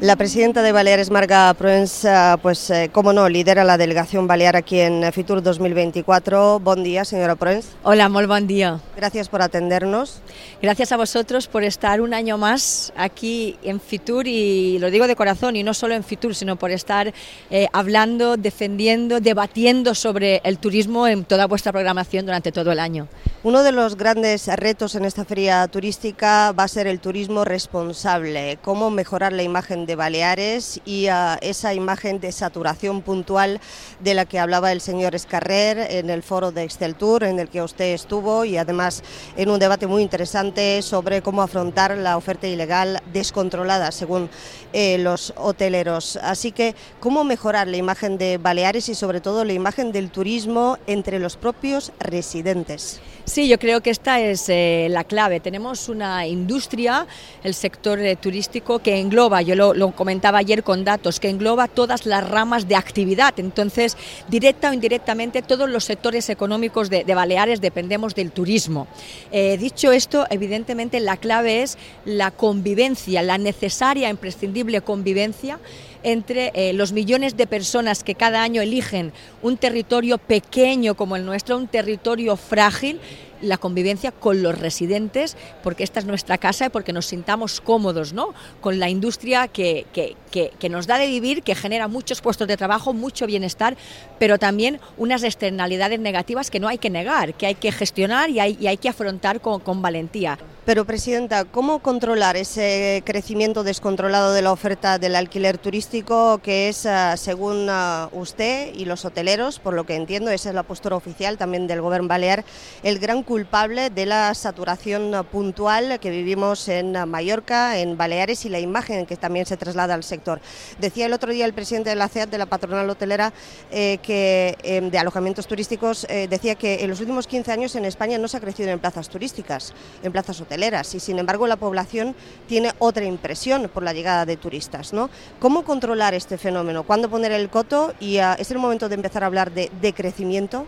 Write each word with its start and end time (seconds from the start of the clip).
La 0.00 0.14
presidenta 0.14 0.62
de 0.62 0.70
Baleares, 0.70 1.10
Marga 1.10 1.52
Proenza, 1.54 2.38
pues 2.40 2.70
eh, 2.70 2.88
como 2.92 3.12
no, 3.12 3.28
lidera 3.28 3.64
la 3.64 3.76
delegación 3.76 4.28
balear 4.28 4.54
aquí 4.54 4.78
en 4.78 5.12
Fitur 5.12 5.42
2024. 5.42 6.60
Buen 6.60 6.84
día, 6.84 7.04
señora 7.04 7.34
Proenz. 7.34 7.66
Hola, 7.82 8.08
muy 8.08 8.24
buen 8.26 8.46
día. 8.46 8.78
Gracias 8.96 9.28
por 9.28 9.42
atendernos. 9.42 10.20
Gracias 10.62 10.92
a 10.92 10.96
vosotros 10.96 11.48
por 11.48 11.64
estar 11.64 12.00
un 12.00 12.14
año 12.14 12.38
más 12.38 12.92
aquí 12.96 13.58
en 13.64 13.80
Fitur 13.80 14.28
y 14.28 14.78
lo 14.78 14.92
digo 14.92 15.08
de 15.08 15.16
corazón 15.16 15.56
y 15.56 15.64
no 15.64 15.74
solo 15.74 15.94
en 15.94 16.04
Fitur, 16.04 16.32
sino 16.36 16.54
por 16.54 16.70
estar 16.70 17.12
eh, 17.50 17.66
hablando, 17.72 18.36
defendiendo, 18.36 19.18
debatiendo 19.18 19.96
sobre 19.96 20.40
el 20.44 20.58
turismo 20.58 21.08
en 21.08 21.24
toda 21.24 21.48
vuestra 21.48 21.72
programación 21.72 22.24
durante 22.24 22.52
todo 22.52 22.70
el 22.70 22.78
año. 22.78 23.08
Uno 23.42 23.64
de 23.64 23.72
los 23.72 23.96
grandes 23.96 24.46
retos 24.46 24.94
en 24.94 25.04
esta 25.04 25.24
feria 25.24 25.66
turística 25.66 26.52
va 26.52 26.64
a 26.64 26.68
ser 26.68 26.86
el 26.86 27.00
turismo 27.00 27.44
responsable, 27.44 28.58
cómo 28.62 28.90
mejorar 28.90 29.32
la 29.32 29.42
imagen 29.42 29.87
de 29.88 29.96
Baleares 29.96 30.80
y 30.84 31.08
ah, 31.08 31.38
esa 31.40 31.72
imagen 31.72 32.20
de 32.20 32.30
saturación 32.30 33.00
puntual 33.00 33.58
de 34.00 34.14
la 34.14 34.26
que 34.26 34.38
hablaba 34.38 34.70
el 34.70 34.80
señor 34.80 35.14
Escarrer 35.14 35.78
en 35.90 36.10
el 36.10 36.22
foro 36.22 36.52
de 36.52 36.68
Tour 36.98 37.24
en 37.24 37.38
el 37.38 37.48
que 37.48 37.62
usted 37.62 37.94
estuvo 37.94 38.44
y 38.44 38.58
además 38.58 39.02
en 39.36 39.48
un 39.48 39.58
debate 39.58 39.86
muy 39.86 40.02
interesante 40.02 40.82
sobre 40.82 41.22
cómo 41.22 41.40
afrontar 41.40 41.96
la 41.96 42.16
oferta 42.18 42.46
ilegal 42.46 43.00
descontrolada, 43.12 43.90
según 43.90 44.28
eh, 44.74 44.98
los 44.98 45.32
hoteleros. 45.36 46.16
Así 46.22 46.52
que, 46.52 46.74
¿cómo 47.00 47.24
mejorar 47.24 47.66
la 47.66 47.78
imagen 47.78 48.18
de 48.18 48.36
Baleares 48.36 48.90
y 48.90 48.94
sobre 48.94 49.22
todo 49.22 49.44
la 49.44 49.54
imagen 49.54 49.90
del 49.90 50.10
turismo 50.10 50.76
entre 50.86 51.18
los 51.18 51.36
propios 51.38 51.92
residentes? 51.98 53.00
Sí, 53.28 53.46
yo 53.46 53.58
creo 53.58 53.82
que 53.82 53.90
esta 53.90 54.20
es 54.20 54.48
eh, 54.48 54.86
la 54.88 55.04
clave. 55.04 55.38
Tenemos 55.38 55.90
una 55.90 56.26
industria, 56.26 57.06
el 57.44 57.52
sector 57.52 57.98
eh, 57.98 58.16
turístico, 58.16 58.78
que 58.78 58.98
engloba, 58.98 59.42
yo 59.42 59.54
lo, 59.54 59.77
comentaba 59.92 60.38
ayer 60.38 60.62
con 60.62 60.84
datos, 60.84 61.20
que 61.20 61.28
engloba 61.28 61.68
todas 61.68 62.06
las 62.06 62.28
ramas 62.28 62.68
de 62.68 62.76
actividad. 62.76 63.38
Entonces, 63.38 63.96
directa 64.28 64.70
o 64.70 64.72
indirectamente, 64.72 65.42
todos 65.42 65.68
los 65.68 65.84
sectores 65.84 66.28
económicos 66.28 66.90
de, 66.90 67.04
Baleares 67.04 67.60
dependemos 67.60 68.14
del 68.14 68.30
turismo. 68.30 68.86
Eh, 69.32 69.56
dicho 69.58 69.90
esto, 69.92 70.26
evidentemente 70.30 71.00
la 71.00 71.16
clave 71.16 71.62
es 71.62 71.78
la 72.04 72.30
convivencia, 72.30 73.22
la 73.22 73.38
necesaria, 73.38 74.08
imprescindible 74.08 74.80
convivencia 74.82 75.58
entre 76.02 76.52
eh, 76.54 76.72
los 76.72 76.92
millones 76.92 77.36
de 77.36 77.46
personas 77.46 78.04
que 78.04 78.14
cada 78.14 78.42
año 78.42 78.62
eligen 78.62 79.12
un 79.42 79.56
territorio 79.56 80.18
pequeño 80.18 80.94
como 80.94 81.16
el 81.16 81.24
nuestro, 81.24 81.56
un 81.56 81.66
territorio 81.66 82.36
frágil 82.36 83.00
la 83.42 83.58
convivencia 83.58 84.12
con 84.12 84.42
los 84.42 84.58
residentes, 84.58 85.36
porque 85.62 85.84
esta 85.84 86.00
es 86.00 86.06
nuestra 86.06 86.38
casa 86.38 86.66
y 86.66 86.68
porque 86.68 86.92
nos 86.92 87.06
sintamos 87.06 87.60
cómodos 87.60 88.12
¿no? 88.12 88.34
con 88.60 88.78
la 88.78 88.88
industria 88.88 89.48
que, 89.48 89.86
que, 89.92 90.16
que, 90.30 90.68
nos 90.68 90.86
da 90.86 90.98
de 90.98 91.06
vivir, 91.06 91.42
que 91.42 91.54
genera 91.54 91.88
muchos 91.88 92.20
puestos 92.20 92.48
de 92.48 92.56
trabajo, 92.56 92.92
mucho 92.92 93.26
bienestar, 93.26 93.76
pero 94.18 94.38
también 94.38 94.80
unas 94.96 95.22
externalidades 95.22 96.00
negativas 96.00 96.50
que 96.50 96.60
no 96.60 96.68
hay 96.68 96.78
que 96.78 96.90
negar, 96.90 97.34
que 97.34 97.46
hay 97.46 97.54
que 97.54 97.72
gestionar 97.72 98.30
y 98.30 98.40
hay, 98.40 98.58
y 98.60 98.66
hay 98.66 98.76
que 98.76 98.88
afrontar 98.88 99.40
con, 99.40 99.60
con 99.60 99.82
valentía. 99.82 100.38
Pero, 100.68 100.84
Presidenta, 100.84 101.46
¿cómo 101.46 101.78
controlar 101.78 102.36
ese 102.36 103.02
crecimiento 103.06 103.64
descontrolado 103.64 104.34
de 104.34 104.42
la 104.42 104.52
oferta 104.52 104.98
del 104.98 105.16
alquiler 105.16 105.56
turístico 105.56 106.40
que 106.42 106.68
es, 106.68 106.84
ah, 106.84 107.16
según 107.16 107.68
ah, 107.70 108.10
usted 108.12 108.74
y 108.74 108.84
los 108.84 109.06
hoteleros, 109.06 109.60
por 109.60 109.72
lo 109.72 109.86
que 109.86 109.94
entiendo, 109.94 110.30
esa 110.30 110.50
es 110.50 110.54
la 110.54 110.64
postura 110.64 110.94
oficial 110.94 111.38
también 111.38 111.66
del 111.66 111.80
Gobierno 111.80 112.06
Balear, 112.06 112.44
el 112.82 112.98
gran 112.98 113.22
culpable 113.22 113.88
de 113.88 114.04
la 114.04 114.34
saturación 114.34 115.24
puntual 115.32 115.98
que 116.00 116.10
vivimos 116.10 116.68
en 116.68 116.92
Mallorca, 117.08 117.78
en 117.78 117.96
Baleares 117.96 118.44
y 118.44 118.50
la 118.50 118.60
imagen 118.60 119.06
que 119.06 119.16
también 119.16 119.46
se 119.46 119.56
traslada 119.56 119.94
al 119.94 120.04
sector. 120.04 120.38
Decía 120.78 121.06
el 121.06 121.14
otro 121.14 121.32
día 121.32 121.46
el 121.46 121.54
presidente 121.54 121.88
de 121.88 121.96
la 121.96 122.10
CEAT, 122.10 122.28
de 122.28 122.36
la 122.36 122.44
patronal 122.44 122.90
hotelera, 122.90 123.32
eh, 123.70 124.00
que 124.02 124.58
em, 124.62 124.90
de 124.90 124.98
alojamientos 124.98 125.46
turísticos, 125.46 126.04
eh, 126.10 126.28
decía 126.28 126.56
que 126.56 126.84
en 126.84 126.90
los 126.90 127.00
últimos 127.00 127.26
15 127.26 127.52
años 127.52 127.74
en 127.74 127.86
España 127.86 128.18
no 128.18 128.28
se 128.28 128.36
ha 128.36 128.40
crecido 128.40 128.68
en 128.68 128.78
plazas 128.78 129.08
turísticas, 129.08 129.72
en 130.02 130.12
plazas 130.12 130.38
hoteleras, 130.42 130.57
y 130.58 131.00
sin 131.00 131.18
embargo 131.18 131.46
la 131.46 131.56
población 131.56 132.16
tiene 132.48 132.72
otra 132.80 133.04
impresión 133.04 133.70
por 133.72 133.82
la 133.84 133.92
llegada 133.92 134.26
de 134.26 134.36
turistas. 134.36 134.92
¿no? 134.92 135.08
¿Cómo 135.38 135.62
controlar 135.62 136.14
este 136.14 136.36
fenómeno? 136.36 136.82
¿Cuándo 136.82 137.08
poner 137.08 137.32
el 137.32 137.48
coto? 137.48 137.94
¿Y 138.00 138.18
ah, 138.18 138.36
es 138.38 138.50
el 138.50 138.58
momento 138.58 138.88
de 138.88 138.96
empezar 138.96 139.22
a 139.22 139.26
hablar 139.26 139.52
de 139.52 139.70
decrecimiento? 139.80 140.66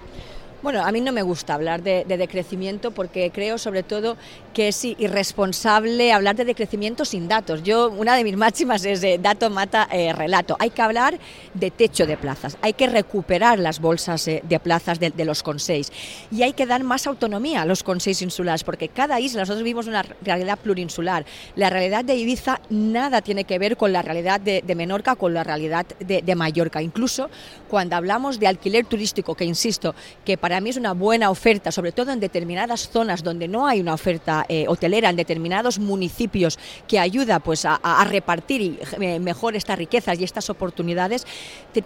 Bueno, 0.62 0.84
a 0.84 0.92
mí 0.92 1.00
no 1.00 1.10
me 1.10 1.22
gusta 1.22 1.54
hablar 1.54 1.82
de, 1.82 2.04
decrecimiento 2.04 2.90
porque 2.90 3.30
creo 3.30 3.56
sobre 3.56 3.82
todo 3.82 4.18
que 4.52 4.68
es 4.68 4.84
irresponsable 4.84 6.12
hablar 6.12 6.36
de 6.36 6.44
decrecimiento 6.44 7.06
sin 7.06 7.28
datos. 7.28 7.62
Yo, 7.62 7.88
una 7.88 8.14
de 8.14 8.24
mis 8.24 8.36
máximas 8.46 8.84
es 8.84 9.00
de 9.00 9.16
dato 9.16 9.48
mata 9.48 9.88
eh, 9.90 10.12
relato. 10.12 10.56
Hay 10.58 10.68
que 10.68 10.82
hablar 10.82 11.18
de 11.54 11.70
techo 11.70 12.04
de 12.06 12.18
plazas, 12.18 12.58
hay 12.60 12.74
que 12.74 12.86
recuperar 12.86 13.58
las 13.58 13.80
bolsas 13.80 14.28
eh, 14.28 14.42
de 14.46 14.60
plazas 14.60 15.00
de, 15.00 15.10
los 15.24 15.42
consells 15.42 15.92
y 16.30 16.42
hay 16.42 16.52
que 16.52 16.66
dar 16.66 16.82
más 16.82 17.06
autonomía 17.06 17.62
a 17.62 17.64
los 17.66 17.82
consells 17.82 18.20
insulares 18.20 18.64
porque 18.64 18.88
cada 18.88 19.18
isla, 19.18 19.40
nosotros 19.40 19.62
vivimos 19.62 19.86
una 19.86 20.02
realidad 20.22 20.58
plurinsular. 20.58 21.24
La 21.56 21.70
realidad 21.70 22.04
de 22.04 22.16
Ibiza 22.16 22.60
nada 22.68 23.22
tiene 23.22 23.44
que 23.44 23.58
ver 23.58 23.78
con 23.78 23.92
la 23.92 24.02
realidad 24.02 24.40
de, 24.40 24.62
Menorca, 24.74 25.16
con 25.16 25.32
la 25.32 25.42
realidad 25.42 25.86
de, 26.00 26.20
de 26.20 26.34
Mallorca. 26.34 26.82
Incluso 26.82 27.30
cuando 27.68 27.96
hablamos 27.96 28.38
de 28.38 28.46
alquiler 28.46 28.84
turístico, 28.84 29.34
que 29.34 29.44
insisto, 29.44 29.94
que 30.24 30.36
para 30.36 30.49
para 30.50 30.60
mí 30.60 30.70
es 30.70 30.76
una 30.76 30.94
buena 30.94 31.30
oferta, 31.30 31.70
sobre 31.70 31.92
todo 31.92 32.10
en 32.10 32.18
determinadas 32.18 32.88
zonas 32.88 33.22
donde 33.22 33.46
no 33.46 33.68
hay 33.68 33.80
una 33.80 33.94
oferta 33.94 34.44
eh, 34.48 34.64
hotelera, 34.66 35.08
en 35.08 35.14
determinados 35.14 35.78
municipios 35.78 36.58
que 36.88 36.98
ayuda 36.98 37.38
pues, 37.38 37.64
a, 37.64 38.04
repartir 38.04 38.80
eh, 39.00 39.20
mejor 39.20 39.54
estas 39.54 39.78
riquezas 39.78 40.18
y 40.18 40.24
estas 40.24 40.50
oportunidades, 40.50 41.24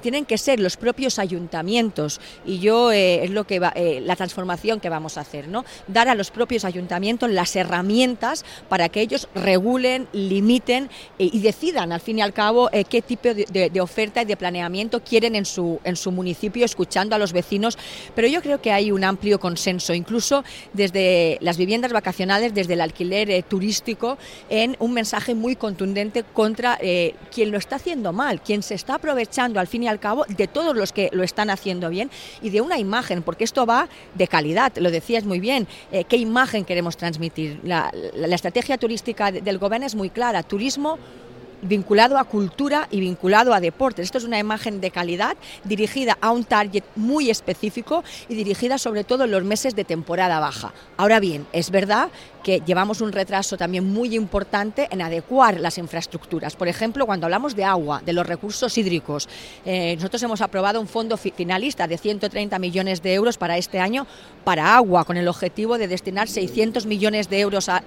tienen 0.00 0.24
que 0.24 0.38
ser 0.38 0.60
los 0.60 0.78
propios 0.78 1.18
ayuntamientos. 1.18 2.22
Y 2.46 2.58
yo 2.58 2.90
eh, 2.90 3.24
es 3.24 3.30
lo 3.32 3.44
que 3.44 3.60
la 3.60 4.16
transformación 4.16 4.80
que 4.80 4.88
vamos 4.88 5.18
a 5.18 5.20
hacer, 5.20 5.46
¿no? 5.46 5.66
dar 5.86 6.08
a 6.08 6.14
los 6.14 6.30
propios 6.30 6.64
ayuntamientos 6.64 7.30
las 7.30 7.54
herramientas 7.56 8.46
para 8.70 8.88
que 8.88 9.02
ellos 9.02 9.28
regulen, 9.34 10.08
limiten 10.14 10.88
y 11.18 11.38
decidan 11.40 11.92
al 11.92 12.00
fin 12.00 12.20
y 12.20 12.22
al 12.22 12.32
cabo 12.32 12.70
qué 12.88 13.02
tipo 13.02 13.34
de, 13.34 13.68
de, 13.70 13.80
oferta 13.82 14.22
y 14.22 14.24
de 14.24 14.38
planeamiento 14.38 15.04
quieren 15.04 15.34
en 15.34 15.44
su, 15.44 15.80
en 15.84 15.96
su 15.96 16.10
municipio, 16.10 16.64
escuchando 16.64 17.14
a 17.14 17.18
los 17.18 17.34
vecinos. 17.34 17.76
Pero 18.14 18.26
yo 18.26 18.40
creo 18.40 18.53
que 18.60 18.72
hay 18.72 18.90
un 18.90 19.04
amplio 19.04 19.38
consenso, 19.38 19.94
incluso 19.94 20.44
desde 20.72 21.38
las 21.40 21.56
viviendas 21.56 21.92
vacacionales, 21.92 22.54
desde 22.54 22.74
el 22.74 22.80
alquiler 22.80 23.30
eh, 23.30 23.42
turístico, 23.42 24.18
en 24.48 24.76
un 24.78 24.92
mensaje 24.92 25.34
muy 25.34 25.56
contundente 25.56 26.24
contra 26.24 26.78
eh, 26.80 27.14
quien 27.32 27.50
lo 27.50 27.58
está 27.58 27.76
haciendo 27.76 28.12
mal, 28.12 28.40
quien 28.40 28.62
se 28.62 28.74
está 28.74 28.96
aprovechando 28.96 29.60
al 29.60 29.66
fin 29.66 29.82
y 29.82 29.88
al 29.88 30.00
cabo 30.00 30.24
de 30.28 30.46
todos 30.46 30.76
los 30.76 30.92
que 30.92 31.10
lo 31.12 31.22
están 31.22 31.50
haciendo 31.50 31.90
bien 31.90 32.10
y 32.42 32.50
de 32.50 32.60
una 32.60 32.78
imagen, 32.78 33.22
porque 33.22 33.44
esto 33.44 33.66
va 33.66 33.88
de 34.14 34.28
calidad, 34.28 34.72
lo 34.76 34.90
decías 34.90 35.24
muy 35.24 35.40
bien, 35.40 35.66
eh, 35.92 36.04
qué 36.04 36.16
imagen 36.16 36.64
queremos 36.64 36.96
transmitir. 36.96 37.60
La, 37.62 37.92
la 38.14 38.34
estrategia 38.34 38.78
turística 38.78 39.30
del 39.32 39.58
gobierno 39.58 39.86
es 39.86 39.94
muy 39.94 40.10
clara, 40.10 40.42
turismo 40.42 40.98
vinculado 41.62 42.18
a 42.18 42.24
cultura 42.24 42.88
y 42.90 43.00
vinculado 43.00 43.54
a 43.54 43.60
deportes. 43.60 44.04
Esto 44.04 44.18
es 44.18 44.24
una 44.24 44.38
imagen 44.38 44.80
de 44.80 44.90
calidad 44.90 45.36
dirigida 45.64 46.18
a 46.20 46.30
un 46.30 46.44
target 46.44 46.84
muy 46.96 47.30
específico 47.30 48.04
y 48.28 48.34
dirigida 48.34 48.78
sobre 48.78 49.04
todo 49.04 49.24
en 49.24 49.30
los 49.30 49.44
meses 49.44 49.74
de 49.74 49.84
temporada 49.84 50.40
baja. 50.40 50.72
Ahora 50.96 51.20
bien, 51.20 51.46
es 51.52 51.70
verdad 51.70 52.08
que 52.44 52.62
llevamos 52.64 53.00
un 53.00 53.10
retraso 53.10 53.56
también 53.56 53.90
muy 53.90 54.14
importante 54.14 54.86
en 54.90 55.02
adecuar 55.02 55.58
las 55.58 55.78
infraestructuras. 55.78 56.54
Por 56.54 56.68
ejemplo, 56.68 57.06
cuando 57.06 57.26
hablamos 57.26 57.56
de 57.56 57.64
agua, 57.64 58.02
de 58.04 58.12
los 58.12 58.26
recursos 58.26 58.76
hídricos, 58.76 59.28
eh, 59.64 59.96
nosotros 59.96 60.22
hemos 60.22 60.42
aprobado 60.42 60.80
un 60.80 60.86
fondo 60.86 61.16
finalista 61.16 61.88
de 61.88 61.96
130 61.96 62.58
millones 62.58 63.02
de 63.02 63.14
euros 63.14 63.38
para 63.38 63.56
este 63.56 63.80
año 63.80 64.06
para 64.44 64.76
agua, 64.76 65.04
con 65.06 65.16
el 65.16 65.26
objetivo 65.26 65.78
de 65.78 65.88
destinar 65.88 66.28
600 66.28 66.84
millones 66.84 67.30
de 67.30 67.40
euros 67.40 67.70
a, 67.70 67.78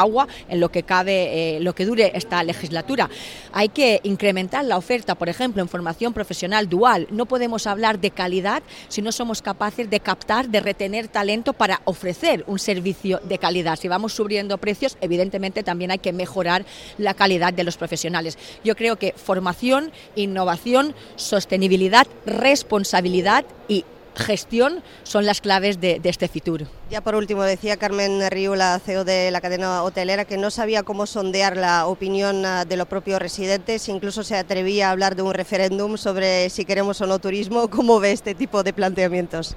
agua 0.00 0.26
en 0.48 0.60
lo 0.60 0.70
que 0.70 0.82
cabe, 0.82 1.56
eh, 1.56 1.60
lo 1.60 1.74
que 1.74 1.84
dure 1.84 2.12
esta 2.14 2.42
legislatura. 2.42 3.10
Hay 3.52 3.68
que 3.68 4.00
incrementar 4.02 4.64
la 4.64 4.78
oferta, 4.78 5.14
por 5.14 5.28
ejemplo, 5.28 5.60
en 5.60 5.68
formación 5.68 6.14
profesional 6.14 6.70
dual. 6.70 7.06
No 7.10 7.26
podemos 7.26 7.66
hablar 7.66 8.00
de 8.00 8.10
calidad 8.10 8.62
si 8.88 9.02
no 9.02 9.12
somos 9.12 9.42
capaces 9.42 9.90
de 9.90 10.00
captar, 10.00 10.48
de 10.48 10.60
retener 10.60 11.08
talento 11.08 11.52
para 11.52 11.82
ofrecer 11.84 12.44
un 12.46 12.58
servicio 12.58 13.20
de 13.22 13.36
calidad. 13.36 13.76
Si 13.76 13.88
vamos 13.88 14.05
subiendo 14.08 14.58
precios, 14.58 14.96
evidentemente 15.00 15.62
también 15.62 15.90
hay 15.90 15.98
que 15.98 16.12
mejorar 16.12 16.64
la 16.98 17.14
calidad 17.14 17.52
de 17.52 17.64
los 17.64 17.76
profesionales. 17.76 18.38
Yo 18.64 18.76
creo 18.76 18.96
que 18.96 19.12
formación, 19.12 19.92
innovación, 20.14 20.94
sostenibilidad, 21.16 22.06
responsabilidad 22.24 23.44
y 23.68 23.84
gestión 24.16 24.82
son 25.02 25.26
las 25.26 25.40
claves 25.40 25.80
de, 25.80 26.00
este 26.04 26.28
futuro. 26.28 26.66
Ya 26.90 27.00
por 27.00 27.14
último, 27.14 27.42
decía 27.42 27.76
Carmen 27.76 28.22
Río, 28.30 28.56
la 28.56 28.78
CEO 28.78 29.04
de 29.04 29.30
la 29.30 29.40
cadena 29.40 29.82
hotelera, 29.82 30.24
que 30.24 30.36
no 30.36 30.50
sabía 30.50 30.82
cómo 30.82 31.06
sondear 31.06 31.56
la 31.56 31.86
opinión 31.86 32.44
ah, 32.46 32.64
de 32.64 32.76
los 32.76 32.86
propios 32.86 33.20
residentes, 33.20 33.88
incluso 33.88 34.24
se 34.24 34.36
atrevía 34.36 34.88
a 34.88 34.92
hablar 34.92 35.16
de 35.16 35.22
un 35.22 35.34
referéndum 35.34 35.96
sobre 35.96 36.48
si 36.50 36.64
queremos 36.64 37.00
o 37.00 37.06
no 37.06 37.18
turismo. 37.18 37.68
¿Cómo 37.68 38.00
ve 38.00 38.12
este 38.12 38.34
tipo 38.34 38.62
de 38.62 38.72
planteamientos? 38.72 39.56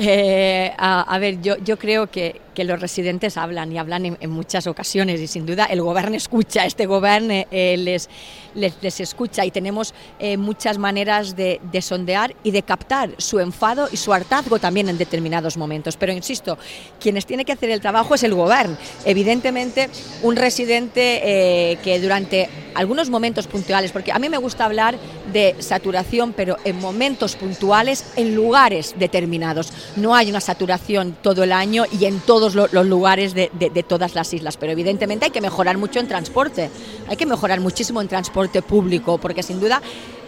Eh, 0.00 0.72
a, 0.78 1.18
ver, 1.18 1.40
yo, 1.40 1.56
yo 1.58 1.76
creo 1.76 2.08
que, 2.08 2.40
que 2.58 2.64
los 2.64 2.80
residentes 2.80 3.36
hablan 3.36 3.70
y 3.70 3.78
hablan 3.78 4.16
en, 4.18 4.30
muchas 4.30 4.66
ocasiones 4.66 5.20
y 5.20 5.28
sin 5.28 5.46
duda 5.46 5.66
el 5.66 5.80
gobierno 5.80 6.16
escucha, 6.16 6.66
este 6.66 6.86
gobierno 6.86 7.32
eh, 7.52 7.76
les, 7.78 8.08
les, 8.54 9.00
escucha 9.00 9.44
y 9.44 9.52
tenemos 9.52 9.94
eh, 10.18 10.36
muchas 10.36 10.76
maneras 10.76 11.36
de, 11.36 11.60
sondear 11.80 12.34
y 12.42 12.50
de 12.50 12.62
captar 12.62 13.10
su 13.18 13.38
enfado 13.38 13.88
y 13.92 13.96
su 13.96 14.12
hartazgo 14.12 14.58
también 14.58 14.88
en 14.88 14.98
determinados 14.98 15.56
momentos. 15.56 15.96
Pero 15.96 16.12
insisto, 16.12 16.58
quienes 17.00 17.26
tienen 17.26 17.46
que 17.46 17.52
hacer 17.52 17.70
el 17.70 17.80
trabajo 17.80 18.16
es 18.16 18.24
el 18.24 18.34
gobierno. 18.34 18.76
Evidentemente, 19.04 19.88
un 20.22 20.34
residente 20.34 21.20
eh, 21.22 21.78
que 21.84 22.00
durante 22.00 22.48
algunos 22.74 23.10
momentos 23.10 23.46
puntuales, 23.46 23.92
porque 23.92 24.12
a 24.12 24.18
mí 24.18 24.28
me 24.28 24.38
gusta 24.38 24.64
hablar 24.64 24.98
de 25.32 25.56
saturación, 25.58 26.32
pero 26.32 26.56
en 26.64 26.78
momentos 26.80 27.36
puntuales, 27.36 28.04
en 28.16 28.34
lugares 28.34 28.94
determinados. 28.98 29.72
No 29.96 30.14
hay 30.14 30.30
una 30.30 30.40
saturación 30.40 31.16
todo 31.20 31.42
el 31.42 31.52
año 31.52 31.84
y 31.98 32.04
en 32.04 32.20
todos 32.20 32.47
los 32.54 32.86
lugares 32.86 33.34
de, 33.34 33.84
todas 33.86 34.14
las 34.14 34.32
islas, 34.32 34.56
pero 34.56 34.72
evidentemente 34.72 35.26
hay 35.26 35.30
que 35.30 35.40
mejorar 35.40 35.78
mucho 35.78 36.00
en 36.00 36.08
transporte, 36.08 36.70
hay 37.08 37.16
que 37.16 37.26
mejorar 37.26 37.60
muchísimo 37.60 38.00
en 38.00 38.08
transporte 38.08 38.62
público, 38.62 39.18
porque 39.18 39.42
sin 39.42 39.60
duda 39.60 39.80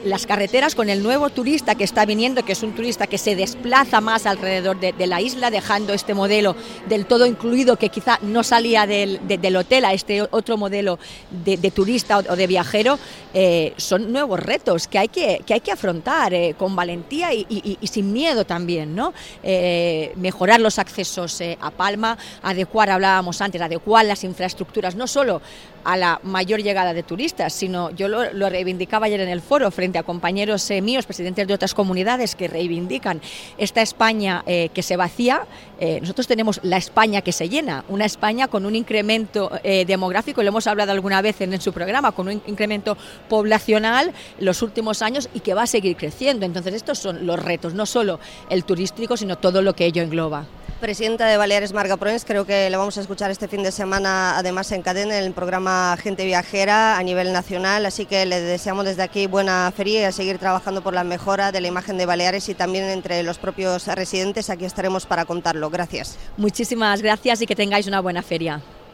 las 0.05 0.27
carreteras 0.27 0.75
con 0.75 0.89
el 0.89 1.03
nuevo 1.03 1.31
turista 1.31 1.75
que 1.75 1.85
está 1.85 2.05
viniendo, 2.05 2.45
que 2.45 2.53
es 2.53 2.63
un 2.63 2.75
turista 2.75 3.07
que 3.07 3.19
se 3.19 3.37
desplaza 3.37 4.01
más 4.01 4.27
alrededor 4.27 4.79
de, 4.81 5.07
la 5.07 5.21
isla, 5.21 5.51
dejando 5.51 5.93
este 5.93 6.15
modelo 6.15 6.57
del 6.89 7.07
todo 7.07 7.27
incluido 7.27 7.77
que 7.77 7.89
quizá 7.89 8.19
no 8.23 8.43
salía 8.43 8.87
del, 8.87 9.21
hotel 9.57 9.85
a 9.85 9.93
este 9.93 10.23
otro 10.23 10.57
modelo 10.57 10.99
de, 11.31 11.71
turista 11.71 12.19
o, 12.19 12.37
de 12.37 12.47
viajero, 12.47 12.99
eh, 13.35 13.75
son 13.77 14.13
nuevos 14.13 14.41
retos 14.41 14.89
que 14.89 14.99
hay 14.99 15.09
que, 15.09 15.43
que, 15.45 15.55
hay 15.55 15.61
que 15.61 15.73
afrontar 15.73 16.33
eh, 16.35 16.55
con 16.57 16.75
valentía 16.77 17.33
y, 17.33 17.79
sin 17.83 18.13
miedo 18.13 18.45
también. 18.45 18.95
¿no? 18.95 19.13
Eh, 19.43 20.13
mejorar 20.17 20.61
los 20.61 20.79
accesos 20.79 21.43
a 21.61 21.71
Palma, 21.71 22.17
adecuar, 22.43 22.91
hablábamos 22.91 23.41
antes, 23.41 23.61
adecuar 23.61 24.05
las 24.05 24.25
infraestructuras, 24.25 24.95
no 24.95 25.07
solo 25.07 25.41
a 25.85 25.97
la 25.97 26.21
mayor 26.23 26.63
llegada 26.63 26.93
de 26.93 27.03
turistas, 27.03 27.53
sino 27.53 27.91
yo 27.91 28.09
lo, 28.09 28.51
reivindicaba 28.51 29.07
ayer 29.07 29.21
en 29.21 29.29
el 29.29 29.41
foro 29.41 29.71
frente 29.71 29.90
a 29.99 30.03
compañeros 30.03 30.71
eh, 30.71 30.81
míos, 30.81 31.07
presidentes 31.07 31.47
de 31.47 31.55
otras 31.55 31.75
comunidades 31.75 32.35
que 32.35 32.49
reivindican 32.49 33.21
esta 33.59 33.83
España 33.83 34.43
eh, 34.47 34.71
que 34.73 34.83
se 34.83 34.97
vacía, 34.97 35.47
eh, 35.79 35.99
nosotros 36.01 36.27
tenemos 36.27 36.61
la 36.63 36.77
España 36.77 37.23
que 37.23 37.33
se 37.33 37.49
llena, 37.49 37.85
una 37.89 38.05
España 38.05 38.49
con 38.49 38.67
un 38.67 38.77
incremento 38.77 39.51
demográfico, 39.63 40.43
lo 40.43 40.49
hemos 40.49 40.67
hablado 40.67 40.93
alguna 40.93 41.23
vez 41.23 41.41
en, 41.41 41.53
en, 41.55 41.61
su 41.61 41.73
programa, 41.73 42.13
con 42.13 42.29
un 42.29 42.43
incremento 42.47 42.97
poblacional 43.29 44.13
los 44.39 44.63
últimos 44.63 45.03
años 45.03 45.29
y 45.35 45.41
que 45.41 45.55
va 45.55 45.63
a 45.63 45.67
seguir 45.67 45.97
creciendo. 45.97 46.47
Entonces 46.47 46.75
estos 46.75 46.99
son 46.99 47.27
los 47.27 47.39
retos, 47.39 47.75
no 47.75 47.87
solo 47.87 48.21
el 48.49 48.65
turístico, 48.65 49.17
sino 49.17 49.39
todo 49.39 49.63
lo 49.63 49.75
que 49.75 49.87
ello 49.87 50.03
engloba. 50.03 50.47
Presidenta 50.81 51.27
de 51.27 51.37
Baleares 51.37 51.75
Marga 51.75 51.99
Proens, 51.99 52.25
creo 52.25 52.47
que 52.47 52.71
le 52.71 52.77
vamos 52.79 52.97
a 52.97 53.03
escuchar 53.03 53.31
este 53.31 53.49
fin 53.49 53.63
de 53.63 53.71
semana, 53.71 54.39
además 54.39 54.73
en 54.73 54.81
cadena, 54.81 55.19
en 55.19 55.25
el 55.25 55.33
programa 55.35 55.95
Gente 56.03 56.25
Viajera 56.25 56.97
a 56.97 57.03
nivel 57.03 57.35
nacional, 57.35 57.85
así 57.85 58.07
que 58.07 58.25
le 58.25 58.41
deseamos 58.41 58.87
desde 58.87 59.03
aquí 59.03 59.27
buena 59.27 59.71
feria 59.77 60.01
y 60.01 60.05
a 60.05 60.13
seguir 60.13 60.39
trabajando 60.39 60.83
por 60.83 60.95
la 60.95 61.05
mejora 61.05 61.53
de 61.53 61.61
la 61.61 61.69
imagen 61.69 61.99
de 61.99 62.07
Baleares 62.07 62.49
y 62.49 62.55
también 62.55 62.85
entre 62.85 63.23
los 63.23 63.37
propios 63.37 63.87
residentes. 63.89 64.49
Aquí 64.49 64.65
estaremos 64.65 65.05
para 65.05 65.27
contarlo. 65.27 65.69
Gracias. 65.69 66.17
Muchísimas 66.39 67.03
gracias 67.03 67.43
y 67.43 67.47
que 67.47 67.55
tengáis 67.55 67.87
una 67.87 68.01
buena 68.01 68.23
feria. 68.23 68.63